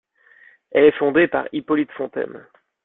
[0.71, 2.47] Elle est fondée par Hippolyte Fontaine.